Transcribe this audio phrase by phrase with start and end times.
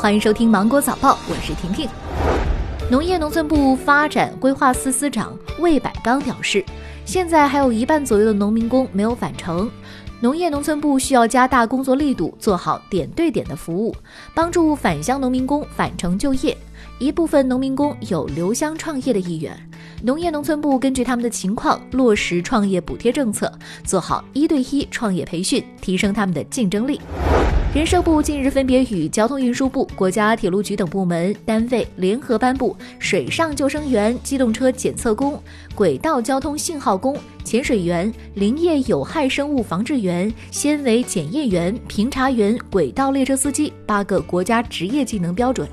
[0.00, 1.86] 欢迎收听芒果早报，我是婷婷。
[2.90, 6.64] 农业农村部发展规划司司长魏百刚表示，
[7.04, 9.70] 现在还有一半左右的农民工没有返程，
[10.18, 13.94] 农业农村部需要加大工作力度，做好点对点的服务，
[14.34, 16.56] 帮助返乡农民工返程就业。
[16.98, 19.54] 一部分农民工有留乡创业的意愿，
[20.02, 23.52] 农业农村部根据他们的情况落实创业补贴政策，
[23.84, 26.98] 做好一对一创业培训，提升他们的竞争力。
[27.72, 35.40] 人社部近日分别与交通运输部、国家铁路局等部门单位联合颁布《水上救生员、机动车检测工、
[35.72, 45.68] 轨道交通信号工、潜水员、林业有害生物防治员、纤维检验员、评查员、轨道列车司机八个国家职业技能标准。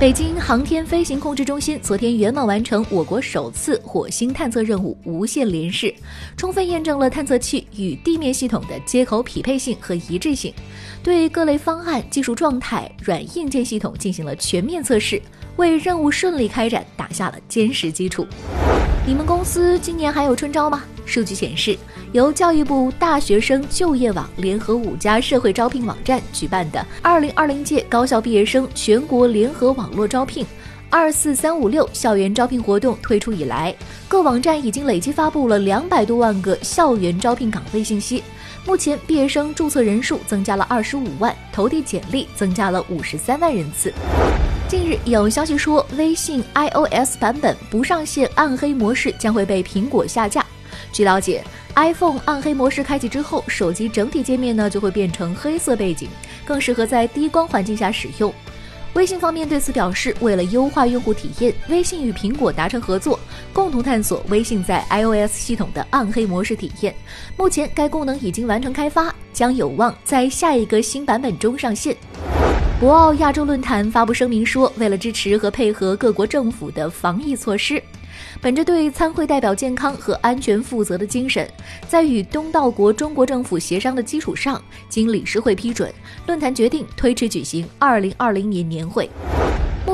[0.00, 5.92] 北京航天飞行控制中心昨天圆满完成我国首次火星探测任务无线联试，
[6.36, 10.54] 充分验证了探测器与地面系统的接口匹配性和一致性，
[11.02, 15.20] 对各类方案、技术状态、软硬件系统进行了全面测试，
[15.56, 18.24] 为任务顺利开展打下了坚实基础。
[19.08, 20.84] 你们公司今年还有春招吗？
[21.06, 21.74] 数据显示，
[22.12, 30.44] 由教育部大学生就业网联合五家社会招聘网站举办的二零二零届高校毕业生全国联合网络招聘
[30.92, 33.74] “二四三五六”校园招聘活动推出以来，
[34.08, 38.22] 各网站已经累计发布了两百多万个校园招聘岗位信息。
[38.66, 43.90] 目前，毕业生注册人数增加了二十五万，投递简历增加了五十三万人次。
[44.68, 50.44] 近日有消息说，微信 iOS 版本不上线暗黑模式将会被苹果下架。
[50.92, 51.42] 据了解
[51.74, 56.06] ，iPhone 暗黑模式开启之后，手机整体界面呢就会变成黑色背景，
[56.44, 58.30] 更适合在低光环境下使用。
[58.92, 63.18] 微信方面对此表示，为了优化用户体验，微信与苹果达成合作，
[63.54, 66.94] 共同探索微信在 iOS 系统的暗黑模式体验。
[67.38, 71.96] 目前该功能已经完成开发，将有望在下一个新版本中上线。
[72.80, 77.82] 博鳌亚洲论坛发布声明说，为了支持和配合各国政府的防疫措施，
[78.40, 81.50] 本着对参会代表健康和安全负责的精神，
[81.88, 85.92] 在与东道国中国政府协商的基础上，经理事会批准，
[86.24, 89.10] 论坛决定推迟举行2020年年会。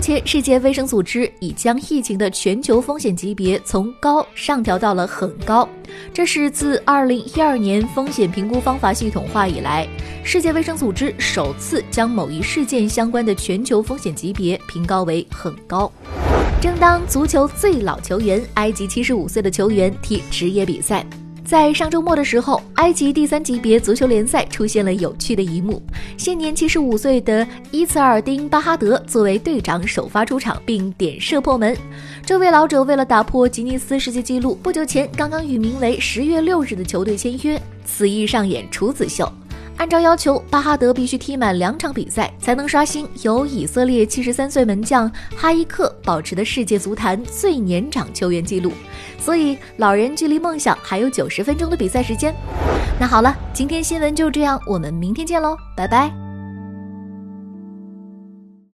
[0.00, 5.68] 目前，世界卫生组织已将疫情的全球风险级别从高上调到了很高，
[6.10, 9.86] 这是自2012年风险评估方法系统化以来，
[10.24, 15.92] 世界卫生组织首次将某一事件相关的全球风险级别评高为很高。
[16.62, 21.04] 正当足球最老球员埃及75岁的球员踢职业比赛。
[21.44, 25.82] 在上周末的时候，埃及第三级别足球联赛出现了有趣的一幕。
[26.16, 31.76] 现年七十五岁的伊茨尔丁巴哈德作为队长首发出场，并点射破门。
[32.24, 39.30] 这位老者为了打破吉尼斯世界纪录，不久前刚刚与名为十月六日的球队签约，此役上演处子秀。
[39.80, 48.74] 按照要求，巴哈德必须踢满两场比赛，才能刷新由以色列七十三岁门将哈伊克保持的世界足坛最年长球员纪录。
[49.18, 52.34] 所以，老人距离梦想还有九十分钟的比赛时间。
[53.00, 56.29] 那好了，今天新闻就这样，我们明天见喽，拜拜。